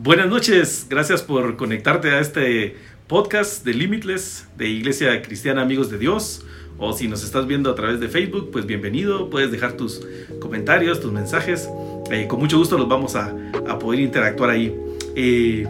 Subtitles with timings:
[0.00, 2.76] Buenas noches, gracias por conectarte a este
[3.08, 6.46] podcast de Limitless de Iglesia Cristiana Amigos de Dios.
[6.78, 9.28] O si nos estás viendo a través de Facebook, pues bienvenido.
[9.28, 10.06] Puedes dejar tus
[10.38, 11.68] comentarios, tus mensajes.
[12.12, 13.34] Eh, con mucho gusto los vamos a,
[13.80, 14.72] poder interactuar ahí.
[15.16, 15.68] Eh,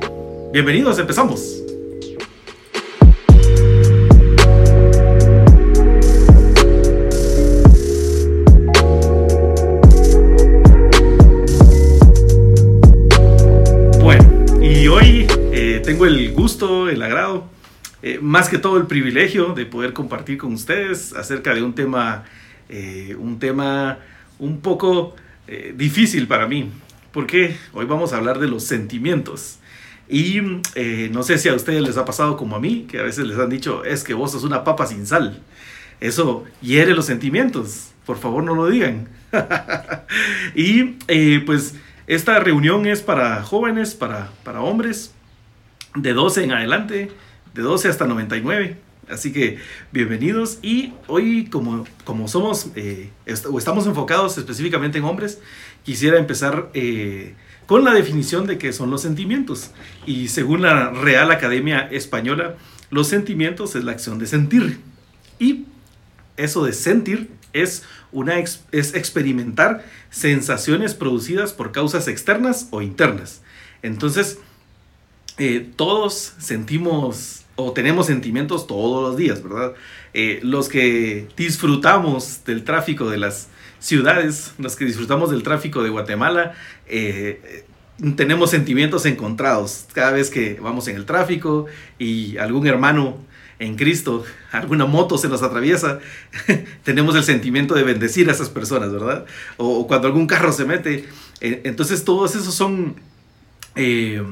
[0.53, 1.58] bienvenidos, empezamos.
[16.07, 17.49] El gusto, el agrado,
[18.03, 22.25] eh, más que todo el privilegio de poder compartir con ustedes acerca de un tema,
[22.69, 23.99] eh, un tema
[24.39, 25.17] un poco
[25.47, 26.71] eh, difícil para mí,
[27.13, 29.59] porque hoy vamos a hablar de los sentimientos.
[30.11, 30.41] Y
[31.11, 33.39] no sé si a ustedes les ha pasado como a mí, que a veces les
[33.39, 35.43] han dicho, es que vos sos una papa sin sal.
[36.01, 37.91] Eso hiere los sentimientos.
[38.07, 39.07] Por favor, no lo digan.
[40.55, 40.85] y
[41.41, 41.75] pues
[42.07, 45.13] esta reunión es para jóvenes, para, para hombres,
[45.95, 47.11] de 12 en adelante,
[47.55, 48.77] de 12 hasta 99.
[49.11, 49.59] Así que
[49.91, 53.11] bienvenidos y hoy como, como somos eh,
[53.51, 55.41] o estamos enfocados específicamente en hombres,
[55.83, 57.35] quisiera empezar eh,
[57.67, 59.71] con la definición de qué son los sentimientos.
[60.05, 62.57] Y según la Real Academia Española,
[62.91, 64.81] los sentimientos es la acción de sentir.
[65.39, 65.65] Y
[66.37, 73.43] eso de sentir es, una es experimentar sensaciones producidas por causas externas o internas.
[73.83, 74.39] Entonces,
[75.39, 79.73] eh, todos sentimos o tenemos sentimientos todos los días, ¿verdad?
[80.15, 85.91] Eh, los que disfrutamos del tráfico de las ciudades, los que disfrutamos del tráfico de
[85.91, 86.55] Guatemala,
[86.87, 87.65] eh,
[88.17, 91.67] tenemos sentimientos encontrados cada vez que vamos en el tráfico
[91.99, 93.19] y algún hermano
[93.59, 95.99] en Cristo, alguna moto se nos atraviesa,
[96.85, 99.27] tenemos el sentimiento de bendecir a esas personas, ¿verdad?
[99.57, 101.09] O, cuando algún carro se mete.
[101.41, 102.95] entonces todos esos son
[103.75, 104.23] eh,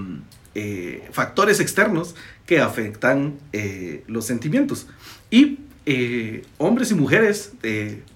[1.13, 2.15] factores externos
[2.47, 4.87] que afectan eh, los sentimientos.
[5.31, 7.53] Y eh, hombres y mujeres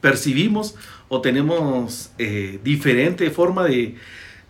[0.00, 0.74] percibimos
[1.08, 2.12] o tenemos
[2.62, 3.96] diferente forma de,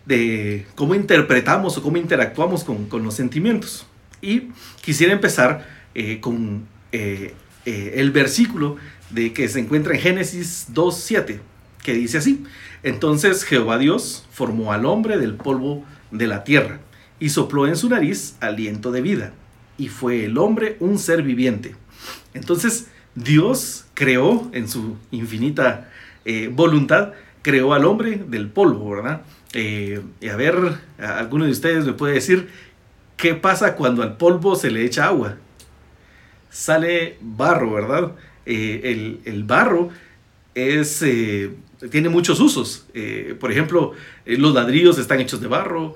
[0.05, 3.85] de, cómo interpretamos o cómo interactuamos con, con los sentimientos.
[4.21, 4.49] Y
[4.81, 5.67] quisiera empezar
[6.21, 8.77] con el versículo
[9.09, 11.39] de que se encuentra en Génesis 2.7,
[11.83, 12.43] que dice así,
[12.83, 16.79] entonces Jehová Dios formó al hombre del polvo de la tierra
[17.21, 19.31] y sopló en su nariz aliento de vida,
[19.77, 21.75] y fue el hombre un ser viviente.
[22.33, 25.91] Entonces Dios creó en su infinita
[26.25, 29.21] eh, voluntad, creó al hombre del polvo, ¿verdad?
[29.53, 30.55] Eh, y a ver,
[30.97, 32.49] alguno de ustedes me puede decir,
[33.17, 35.37] ¿qué pasa cuando al polvo se le echa agua?
[36.49, 38.13] Sale barro, ¿verdad?
[38.47, 39.89] Eh, el, barro
[40.55, 41.05] es,
[41.91, 42.87] tiene muchos usos.
[43.39, 43.93] por ejemplo,
[44.25, 45.93] los ladrillos están hechos de barro,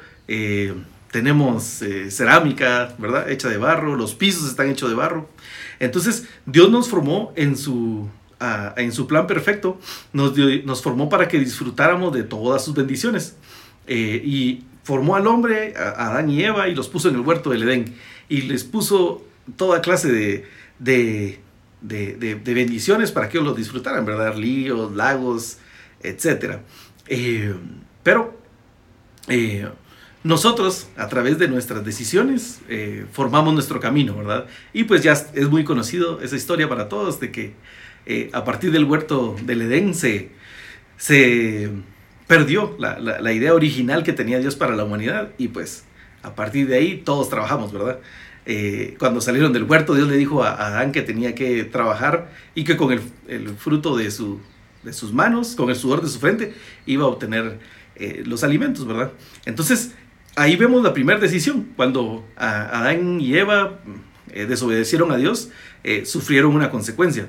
[1.16, 3.30] tenemos eh, cerámica, ¿verdad?
[3.30, 5.30] Hecha de barro, los pisos están hechos de barro.
[5.80, 8.10] Entonces, Dios nos formó en su,
[8.76, 9.80] en su plan perfecto,
[10.12, 13.38] nos, formó para que disfrutáramos de todas sus bendiciones.
[13.88, 17.50] Eh, y formó al hombre, a Adán y Eva, y los puso en el huerto
[17.50, 17.96] del Edén.
[18.28, 19.24] Y les puso
[19.56, 20.46] toda clase de,
[20.80, 21.40] de,
[21.80, 24.36] de, bendiciones para que ellos los disfrutaran, ¿verdad?
[24.36, 25.60] Ríos, lagos,
[26.04, 26.58] etc.
[27.08, 27.56] Eh,
[28.04, 28.38] pero
[30.26, 34.48] nosotros, a través de nuestras decisiones, eh, formamos nuestro camino, ¿verdad?
[34.74, 37.54] Y pues ya es muy conocido esa historia para todos de que
[38.08, 40.32] eh, a partir del huerto del Edén se,
[42.26, 45.84] perdió la, idea original que tenía Dios para la humanidad y pues
[46.24, 48.00] a partir de ahí todos trabajamos, ¿verdad?
[48.48, 52.64] Eh, cuando salieron del huerto, Dios le dijo a Adán que tenía que trabajar y
[52.64, 54.40] que con el, fruto de, su,
[54.82, 56.56] de sus manos, con el sudor de su frente,
[56.88, 57.60] iba a obtener
[58.26, 59.14] los alimentos, ¿verdad?
[59.46, 59.94] Entonces,
[60.36, 61.68] ahí vemos la primera decisión.
[61.76, 63.80] Cuando Adán y Eva
[64.32, 65.50] eh, desobedecieron a Dios,
[65.84, 67.28] eh, sufrieron una consecuencia.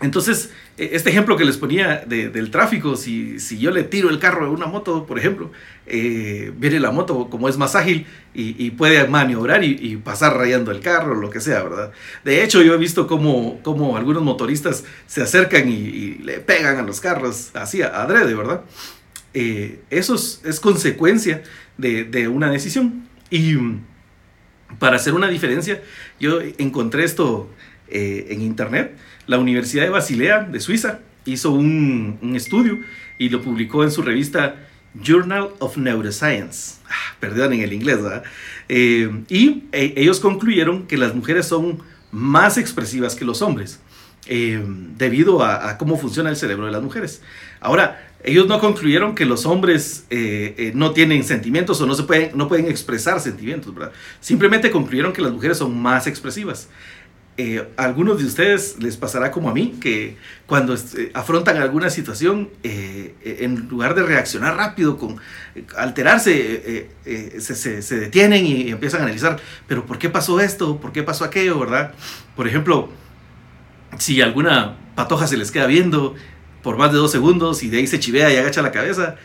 [0.00, 4.18] Entonces, e, este ejemplo que les ponía del tráfico, si, si, yo le tiro el
[4.18, 5.50] carro a una moto, por ejemplo,
[5.86, 10.80] eh, viene la moto como es más ágil y, puede maniobrar y, pasar rayando el
[10.80, 11.92] carro, lo que sea, ¿verdad?
[12.24, 16.82] De hecho, yo he visto cómo, cómo algunos motoristas se acercan y, le pegan a
[16.82, 18.62] los carros, así, adrede, ¿verdad?
[19.34, 21.42] Eso es consecuencia
[21.76, 23.06] de, una decisión.
[23.30, 23.80] Y mm,
[24.78, 25.82] para hacer una diferencia,
[26.20, 27.50] yo encontré esto
[27.88, 28.96] eh, en internet.
[29.26, 32.80] La Universidad de Basilea de Suiza hizo un, estudio
[33.18, 34.56] y lo publicó en su revista
[35.02, 36.76] Journal of Neuroscience.
[36.88, 37.98] Ah, perdón en el inglés,
[38.68, 41.82] eh, y eh, ellos concluyeron que las mujeres son
[42.12, 43.80] más expresivas que los hombres.
[44.26, 47.20] debido a, a, cómo funciona el cerebro de las mujeres.
[47.60, 52.04] Ahora, ellos no concluyeron que los hombres eh, eh, no tienen sentimientos o no, se
[52.04, 53.92] pueden, no pueden expresar sentimientos, ¿verdad?
[54.20, 56.68] Simplemente concluyeron que las mujeres son más expresivas.
[57.36, 60.16] Eh, a algunos de ustedes les pasará como a mí, que
[60.46, 60.74] cuando
[61.12, 65.16] afrontan alguna situación, en lugar de reaccionar rápido, con
[65.76, 66.88] alterarse,
[67.38, 70.80] se, se, detienen y empiezan a analizar, pero ¿por qué pasó esto?
[70.80, 71.58] ¿Por qué pasó aquello?
[71.58, 71.92] ¿Verdad?
[72.36, 72.88] Por ejemplo,
[73.98, 76.14] si alguna patoja se les queda viendo
[76.64, 79.16] por más de dos segundos y de ahí se chivea y agacha la cabeza.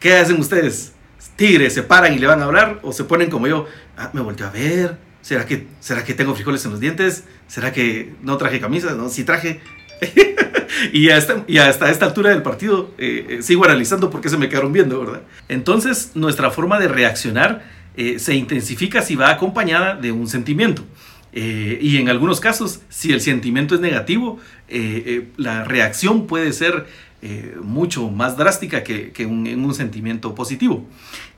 [0.00, 0.92] ¿Qué hacen ustedes?
[1.36, 2.80] Tigres, ¿se paran y le van a hablar?
[2.82, 3.66] ¿O se ponen como yo?
[3.96, 4.96] Ah, me volteo a ver.
[5.20, 7.24] ¿Será que, ¿Será que tengo frijoles en los dientes?
[7.46, 8.94] ¿Será que no traje camisa?
[8.94, 9.60] No, sí traje.
[10.92, 14.38] y, hasta, y hasta esta altura del partido eh, eh, sigo analizando por qué se
[14.38, 15.22] me quedaron viendo, ¿verdad?
[15.48, 17.64] Entonces, nuestra forma de reaccionar
[17.96, 20.82] eh, se intensifica si va acompañada de un sentimiento.
[21.38, 24.38] Eh, y en algunos casos, si el sentimiento es negativo,
[24.68, 26.86] eh, eh, la reacción puede ser
[27.60, 30.86] mucho más drástica que, en un sentimiento positivo.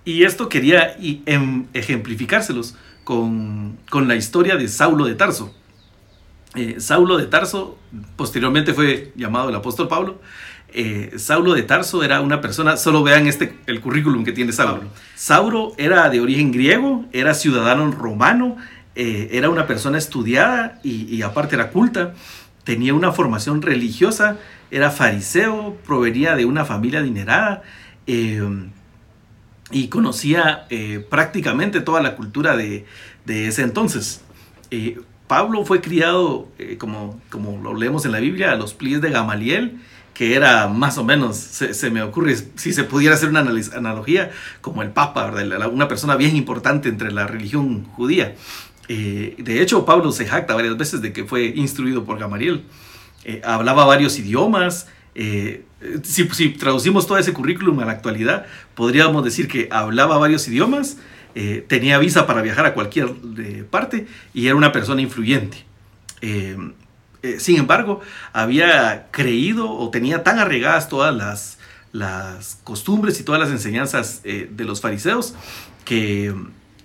[0.04, 5.54] Y esto quería em, ejemplificárselos con, con, la historia de Saulo de Tarso.
[6.76, 7.78] Saulo de Tarso
[8.16, 10.20] posteriormente fue llamado el apóstol Pablo.
[11.16, 14.82] Saulo de Tarso era una persona, solo vean este, el currículum que tiene Saulo.
[15.14, 18.58] Saulo era de origen griego, era ciudadano romano,
[19.00, 22.14] eh, era una persona estudiada y, aparte era culta,
[22.64, 24.38] tenía una formación religiosa,
[24.72, 27.62] era fariseo, provenía de una familia adinerada
[28.08, 28.42] eh,
[29.70, 32.86] y conocía eh, prácticamente toda la cultura de,
[33.24, 34.20] ese entonces.
[35.28, 36.48] Pablo fue criado,
[36.78, 39.78] como, como lo leemos en la Biblia, a los pies de Gamaliel,
[40.12, 43.46] que era más o menos, se, me ocurre, si se pudiera hacer una
[43.76, 45.32] analogía, como el Papa,
[45.70, 48.34] una persona bien importante entre la religión judía.
[48.88, 52.64] Eh, de hecho, Pablo se jacta varias veces de que fue instruido por Gamaliel.
[53.24, 54.88] Eh, hablaba varios idiomas.
[55.14, 55.64] Eh,
[56.02, 60.96] si, traducimos todo ese currículum a la actualidad, podríamos decir que hablaba varios idiomas,
[61.68, 63.14] tenía visa para viajar a cualquier
[63.70, 65.64] parte y era una persona influyente.
[66.20, 68.00] sin embargo,
[68.32, 71.58] había creído o tenía tan arraigadas todas las,
[71.92, 75.36] las costumbres y todas las enseñanzas de los fariseos
[75.84, 76.34] que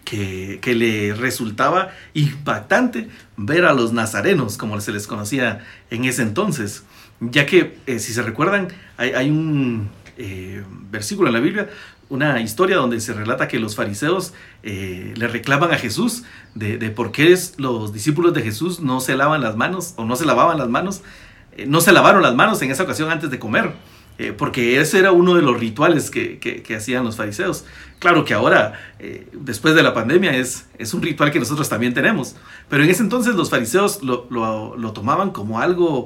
[0.03, 6.83] que, le resultaba impactante ver a los nazarenos, como se les conocía en ese entonces,
[7.19, 11.69] ya que, eh, si se recuerdan, hay, un eh, versículo en la Biblia,
[12.09, 16.23] una historia donde se relata que los fariseos eh, le reclaman a Jesús
[16.53, 20.15] de, de, por qué los discípulos de Jesús no se lavan las manos o no
[20.15, 21.01] se lavaban las manos,
[21.65, 23.73] no se lavaron las manos en esa ocasión antes de comer.
[24.19, 27.65] Eh, porque ese era uno de los rituales que, hacían los fariseos.
[27.99, 31.93] Claro que ahora, eh, después de la pandemia, es, es un ritual que nosotros también
[31.93, 32.35] tenemos,
[32.69, 36.05] pero en ese entonces los fariseos lo, tomaban como algo,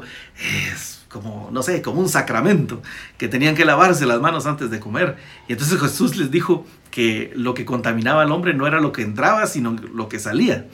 [1.09, 2.81] como, no sé, como un sacramento,
[3.17, 5.17] que tenían que lavarse las manos antes de comer.
[5.49, 9.01] Y entonces Jesús les dijo que lo que contaminaba al hombre no era lo que
[9.01, 10.67] entraba, sino lo que salía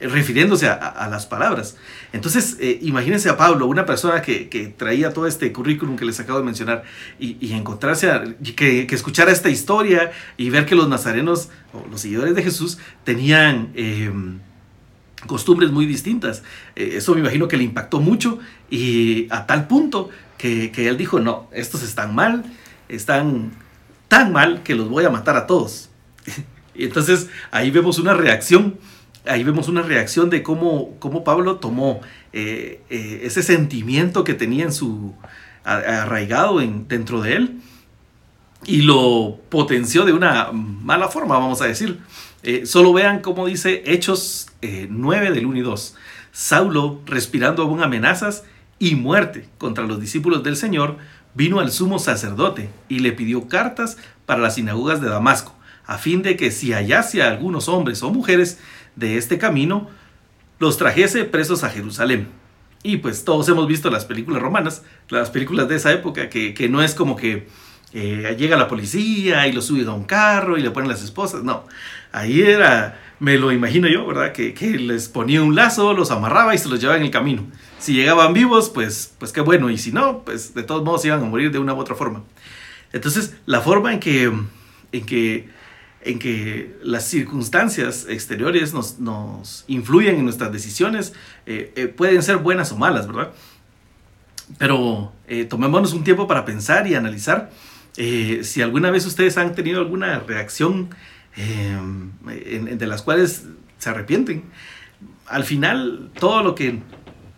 [0.00, 1.76] refiriéndose a, las palabras.
[2.12, 6.38] Entonces, eh, imagínense a Pablo, una persona que, traía todo este currículum que les acabo
[6.38, 6.84] de mencionar,
[7.18, 8.24] y, encontrarse, a,
[8.56, 12.78] que, que, escuchara esta historia y ver que los nazarenos, o los seguidores de Jesús,
[13.04, 14.38] tenían em,
[15.26, 16.42] costumbres muy distintas.
[16.76, 18.38] Eh, eso me imagino que le impactó mucho
[18.70, 22.44] y a tal punto que, que él dijo, no, estos están mal,
[22.88, 23.50] están
[24.06, 25.90] tan mal que los voy a matar a todos.
[26.74, 28.78] y entonces ahí vemos una reacción
[29.28, 32.00] ahí vemos una reacción de cómo, cómo Pablo tomó
[32.32, 35.14] eh, eh, ese sentimiento que tenía en su
[35.64, 37.60] arraigado en, dentro de él
[38.64, 41.98] y lo potenció de una mala forma, vamos a decir.
[42.42, 45.94] Eh, solo vean cómo dice Hechos 9 del 1 y 2.
[46.32, 48.44] Saulo, respirando aún amenazas
[48.78, 50.96] y muerte contra los discípulos del Señor,
[51.34, 55.54] vino al sumo sacerdote y le pidió cartas para las sinagogas de Damasco,
[55.86, 58.58] a fin de que si hallase a algunos hombres o mujeres
[58.98, 59.88] de este camino,
[60.58, 62.28] los trajese presos a Jerusalén.
[62.82, 66.82] Y pues todos hemos visto las películas romanas, las películas de esa época, que, no
[66.82, 67.48] es como que
[67.92, 71.42] eh, llega la policía y los sube a un carro y le ponen las esposas,
[71.42, 71.64] no.
[72.12, 74.32] Ahí era, me lo imagino yo, ¿verdad?
[74.32, 77.44] Que, les ponía un lazo, los amarraba y se los llevaba en el camino.
[77.78, 81.22] Si llegaban vivos, pues, pues qué bueno, y si no, pues de todos modos iban
[81.22, 82.22] a morir de una u otra forma.
[82.92, 84.32] Entonces, la forma en que,
[84.92, 85.48] en que
[86.02, 91.12] en que las circunstancias exteriores nos, nos influyen en nuestras decisiones,
[91.46, 93.32] eh, eh, pueden ser buenas o malas, ¿verdad?
[94.58, 97.50] Pero eh, tomémonos un tiempo para pensar y analizar
[97.94, 100.90] si alguna vez ustedes han tenido alguna reacción
[101.34, 104.44] de las cuales se arrepienten.
[105.26, 106.78] Al final, todo lo que,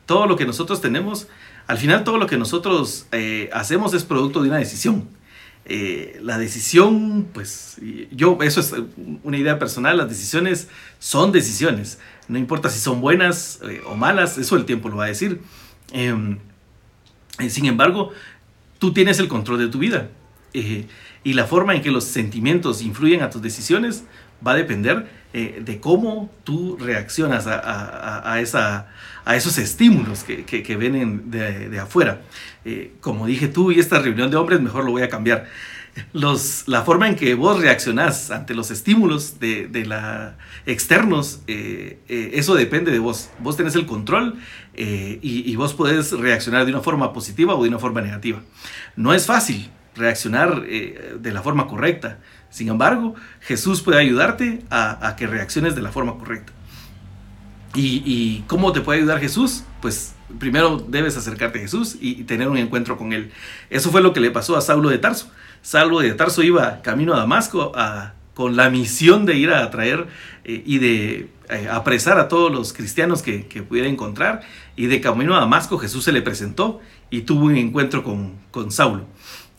[0.04, 1.28] todo lo que nosotros tenemos,
[1.66, 3.06] al final todo lo que nosotros
[3.54, 5.08] hacemos es producto de una decisión.
[5.66, 7.76] La decisión, pues
[8.10, 8.74] yo, eso es
[9.22, 11.98] una idea personal, las decisiones son decisiones,
[12.28, 15.40] no importa si son buenas o malas, eso el tiempo lo va a decir.
[15.92, 16.38] Em,
[17.48, 18.12] sin embargo,
[18.78, 20.08] tú tienes el control de tu vida
[20.52, 24.04] y la forma en que los sentimientos influyen a tus decisiones
[24.44, 28.88] va a depender eh, de cómo tú reaccionas a, esa,
[29.24, 32.22] a esos estímulos que, que, vienen de, afuera.
[32.64, 35.46] Eh, como dije tú y esta reunión de hombres, mejor lo voy a cambiar.
[36.12, 41.98] Los, la forma en que vos reaccionás ante los estímulos de, de la externos, eh,
[42.08, 43.30] eso depende de vos.
[43.38, 44.36] Vos tenés el control
[44.74, 48.40] y, y vos podés reaccionar de una forma positiva o de una forma negativa.
[48.96, 52.18] No es fácil, reaccionar eh, de la forma correcta.
[52.50, 56.52] Sin embargo, Jesús puede ayudarte a, que reacciones de la forma correcta.
[57.74, 59.62] ¿Y, cómo te puede ayudar Jesús?
[59.80, 63.30] Pues primero debes acercarte a Jesús y, tener un encuentro con Él.
[63.70, 65.30] Eso fue lo que le pasó a Saulo de Tarso.
[65.62, 67.72] Saulo de Tarso iba camino a Damasco
[68.34, 70.06] con la misión de ir a traer
[70.44, 74.40] eh, y de eh, apresar a todos los cristianos que, pudiera encontrar.
[74.76, 76.80] Y de camino a Damasco Jesús se le presentó
[77.10, 79.06] y tuvo un encuentro con, con Saulo.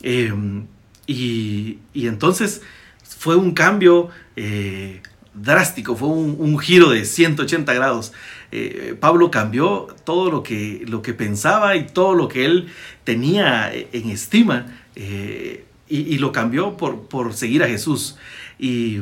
[0.04, 0.66] Em,
[1.08, 2.62] y, entonces
[3.04, 5.02] fue un cambio eh,
[5.34, 8.14] drástico, fue un, giro de 180 grados.
[8.52, 12.68] Eh, Pablo cambió todo lo que, lo que pensaba y todo lo que él
[13.04, 14.66] tenía en estima
[14.96, 18.18] eh, y, lo cambió por, por seguir a Jesús.
[18.58, 19.00] Y,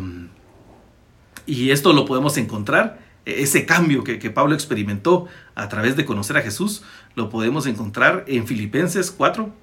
[1.45, 6.37] y, esto lo podemos encontrar, ese cambio que, que Pablo experimentó a través de conocer
[6.37, 6.81] a Jesús,
[7.15, 9.53] lo podemos encontrar en Filipenses 4,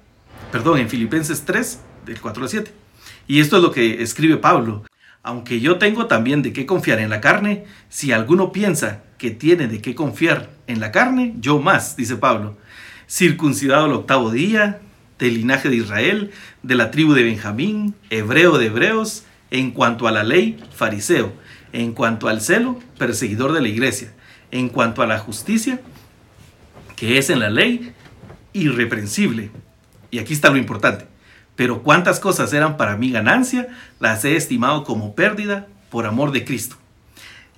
[0.51, 2.71] perdón, en Filipenses 3, del 4 al 7.
[3.27, 4.83] Y esto es lo que escribe Pablo.
[5.23, 9.67] Aunque yo tengo también de qué confiar en la carne, si alguno piensa que tiene
[9.67, 12.57] de qué confiar en la carne, yo más, dice Pablo.
[13.09, 14.79] Circuncidado el octavo día,
[15.19, 16.31] del linaje de Israel,
[16.63, 21.33] de la tribu de Benjamín, hebreo de hebreos, en cuanto a la ley, fariseo,
[21.73, 24.13] en cuanto al celo, perseguidor de la iglesia,
[24.51, 25.81] en cuanto a la justicia,
[26.95, 27.93] que es en la ley,
[28.53, 29.51] irreprensible.
[30.11, 31.05] Y aquí está lo importante.
[31.55, 33.67] Pero cuántas cosas eran para mí ganancia,
[33.99, 36.75] las he estimado como pérdida por amor de Cristo.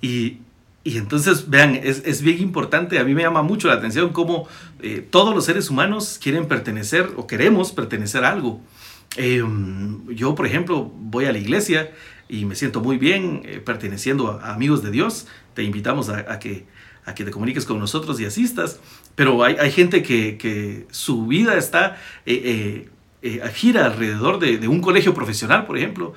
[0.00, 0.38] Y,
[0.84, 4.48] entonces, vean, es, bien importante, a mí me llama mucho la atención cómo
[4.80, 8.60] eh, todos los seres humanos quieren pertenecer o queremos pertenecer a algo.
[9.16, 11.90] Em, yo, por ejemplo, voy a la iglesia
[12.28, 15.26] y me siento muy bien eh, perteneciendo a, amigos de Dios.
[15.54, 16.64] Te invitamos a, que,
[17.10, 18.80] a que te comuniques con nosotros y asistas.
[19.14, 22.88] Pero hay, gente que, su vida está, eh,
[23.22, 26.14] eh, eh, gira alrededor de, un colegio profesional, por ejemplo.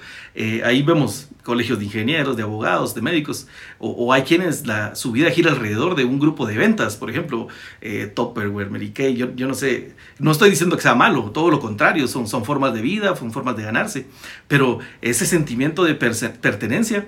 [0.64, 3.48] ahí vemos colegios de ingenieros, de abogados, de médicos.
[3.80, 7.48] O, hay quienes la, su vida gira alrededor de un grupo de ventas, por ejemplo,
[8.14, 9.16] Topperware, Mary Kay.
[9.16, 12.46] Yo, yo, no sé, no estoy diciendo que sea malo, todo lo contrario, son, son
[12.46, 14.06] formas de vida, son formas de ganarse.
[14.48, 17.06] Pero ese sentimiento de pertenencia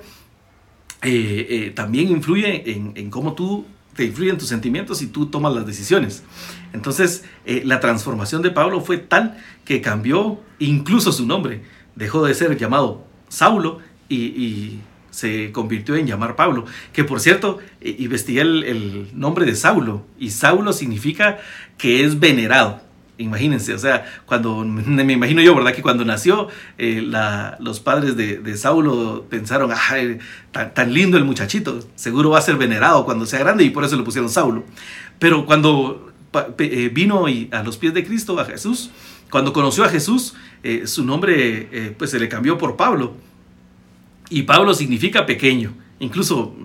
[1.76, 3.66] también influye en, en cómo tú
[3.96, 6.24] te influyen tus sentimientos y tú tomas las decisiones.
[6.74, 11.62] Entonces, eh, la transformación de Pablo fue tal que cambió incluso su nombre.
[11.96, 14.80] Dejó de ser llamado Saulo y,
[15.12, 16.66] se convirtió en llamar Pablo.
[16.92, 21.38] Que por cierto, eh, investigué el nombre de Saulo y Saulo significa
[21.78, 22.85] que es venerado.
[23.18, 25.74] Imagínense, o sea, cuando me imagino yo, ¿verdad?
[25.74, 27.02] Que cuando nació, eh,
[27.60, 30.20] los padres de, Saulo pensaron, ¡ay,
[30.52, 31.80] tan, lindo el muchachito!
[31.96, 34.64] Seguro va a ser venerado cuando sea grande y por eso le pusieron Saulo.
[35.20, 36.12] Pero cuando
[36.58, 38.92] eh, vino a los pies de Cristo, a Jesús,
[39.30, 43.16] cuando conoció a Jesús, eh, su nombre pues se le cambió por Pablo.
[44.30, 45.74] Y Pablo significa pequeño.
[46.00, 46.56] Incluso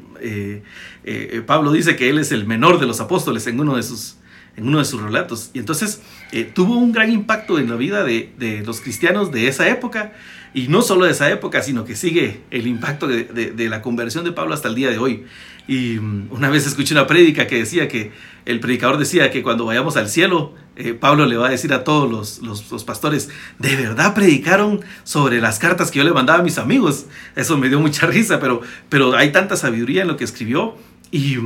[1.47, 4.17] Pablo dice que él es el menor de los apóstoles en uno de sus
[4.57, 5.51] en uno de sus relatos.
[5.55, 6.03] Y entonces
[6.33, 10.13] eh, tuvo un gran impacto en la vida de, los cristianos de esa época,
[10.55, 14.33] y no solo de esa época, sino que sigue el impacto de, la conversión de
[14.33, 15.25] Pablo hasta el día de hoy.
[15.69, 18.11] Y mm, una vez escuché una prédica que decía que
[18.47, 21.85] el predicador decía que cuando vayamos al cielo, eh, Pablo le va a decir a
[21.85, 26.43] todos los, los, pastores, ¿de verdad predicaron sobre las cartas que yo le mandaba a
[26.43, 27.07] mis amigos?
[27.37, 30.77] Eso me dio mucha risa, pero, pero hay tanta sabiduría en lo que escribió
[31.11, 31.39] y...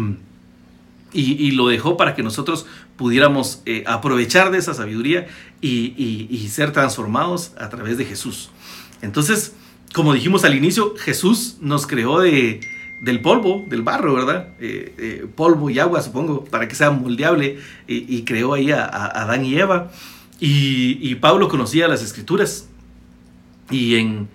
[1.17, 2.67] Y, lo dejó para que nosotros
[2.97, 5.29] pudiéramos eh, aprovechar de esa sabiduría
[5.61, 8.51] y, ser transformados a través de Jesús.
[9.01, 9.55] Entonces,
[9.93, 12.61] como dijimos al inicio, Jesús nos creó de,
[13.01, 14.49] del polvo, del barro, ¿verdad?
[14.59, 19.45] Eh, eh, polvo y agua, supongo, para que sea moldeable y, creó ahí a, Adán
[19.45, 19.93] y Eva.
[20.41, 22.69] Y, Pablo conocía las escrituras
[23.71, 24.29] y en...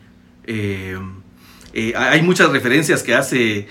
[1.95, 3.67] hay muchas referencias que hace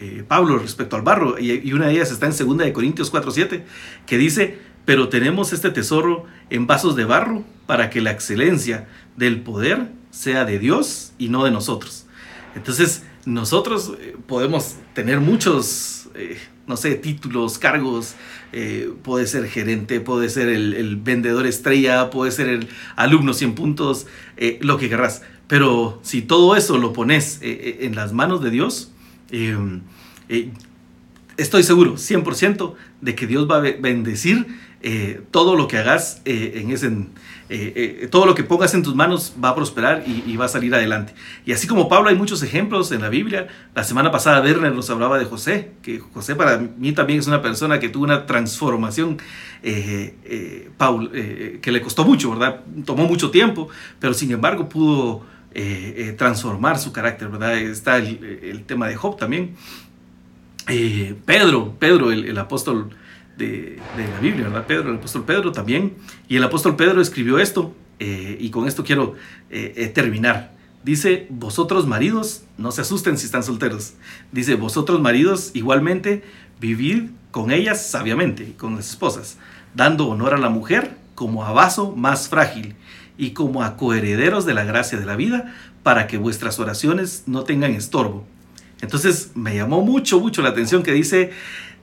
[0.00, 3.64] eh, Pablo respecto al barro, y, una de ellas está en 2 de Corintios 4.7,
[4.06, 8.88] que dice, pero tenemos este tesoro en vasos de barro para que la excelencia
[9.18, 12.06] del poder sea de Dios y no de nosotros.
[12.54, 18.14] Entonces, nosotros eh, podemos tener muchos, eh, no sé, títulos, cargos,
[19.02, 24.06] puede ser gerente, puede ser el, vendedor estrella, puede ser el alumno 100 puntos,
[24.60, 25.22] lo que querrás.
[25.46, 28.90] Pero si todo eso lo pones en las manos de Dios,
[31.36, 34.46] estoy seguro, 100%, de que Dios va a bendecir
[34.82, 36.90] eh, todo lo que hagas eh, en ese,
[37.50, 40.74] eh, todo lo que pongas en tus manos va a prosperar y, va a salir
[40.74, 41.14] adelante.
[41.44, 43.48] Y así como Pablo hay muchos ejemplos en la Biblia.
[43.74, 47.42] La semana pasada Werner nos hablaba de José, que José para mí también es una
[47.42, 49.18] persona que tuvo una transformación
[50.78, 52.60] Paul, que le costó mucho, ¿verdad?
[52.86, 53.68] Tomó mucho tiempo,
[53.98, 55.26] pero sin embargo pudo
[56.16, 57.56] transformar su carácter, ¿verdad?
[57.58, 59.56] Está el, tema de Job también.
[61.26, 62.90] Pedro, Pedro, el apóstol
[63.40, 64.66] de, la Biblia, ¿verdad?
[64.66, 65.94] Pedro, el apóstol Pedro también.
[66.28, 69.14] Y el apóstol Pedro escribió esto, eh, y con esto quiero
[69.50, 70.52] eh, eh, terminar.
[70.84, 73.94] Dice, vosotros maridos, no se asusten si están solteros.
[74.32, 76.22] Dice, vosotros maridos igualmente
[76.60, 79.38] vivid con ellas sabiamente, con las esposas,
[79.74, 82.74] dando honor a la mujer como a vaso más frágil
[83.18, 87.44] y como a coherederos de la gracia de la vida, para que vuestras oraciones no
[87.44, 88.26] tengan estorbo.
[88.80, 91.30] Entonces me llamó mucho, mucho la atención que dice,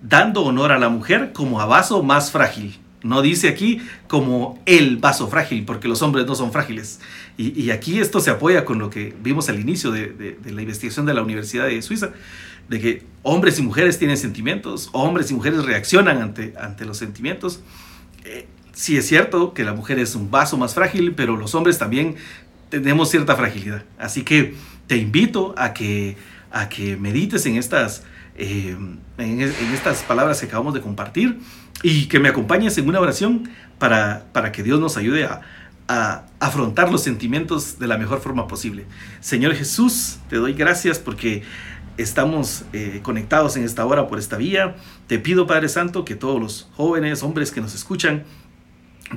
[0.02, 2.80] dando honor a la mujer como a vaso más frágil.
[3.04, 7.00] No dice aquí como el vaso frágil, porque los hombres no son frágiles.
[7.38, 11.14] Y, aquí esto se apoya con lo que vimos al inicio de, la investigación de
[11.14, 12.10] la Universidad de Suiza,
[12.68, 17.62] de que hombres y mujeres tienen sentimientos, hombres y mujeres reaccionan ante, ante los sentimientos.
[18.78, 22.16] Sí es cierto que la mujer es un vaso más frágil, pero los hombres también
[22.70, 23.84] tenemos cierta fragilidad.
[23.98, 24.54] Así que
[24.86, 26.16] te invito a que,
[26.52, 28.04] a que medites en estas
[28.36, 28.78] eh,
[29.18, 31.40] en, estas palabras que acabamos de compartir
[31.82, 35.42] y que me acompañes en una oración para, para que Dios nos ayude a,
[36.40, 38.86] afrontar los sentimientos de la mejor forma posible.
[39.22, 41.42] Señor Jesús, te doy gracias porque
[41.98, 44.76] estamos eh, conectados en esta hora por esta vía.
[45.08, 48.26] Te pido, Padre Santo, que todos los jóvenes, hombres que nos escuchan,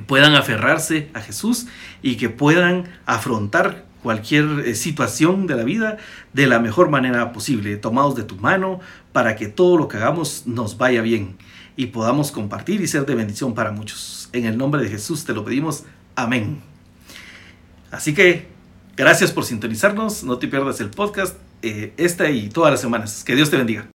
[0.07, 1.67] puedan aferrarse a Jesús
[2.01, 5.97] y que puedan afrontar cualquier eh, situación de la vida
[6.33, 8.79] de la mejor manera posible, tomados de tu mano
[9.11, 11.37] para que todo lo que hagamos nos vaya bien
[11.75, 14.29] y podamos compartir y ser de bendición para muchos.
[14.33, 15.83] En el nombre de Jesús te lo pedimos.
[16.15, 16.61] Amén.
[17.91, 18.47] Así que
[18.95, 23.23] gracias por sintonizarnos, no te pierdas el podcast eh, esta y todas las semanas.
[23.23, 23.87] Que Dios te bendiga.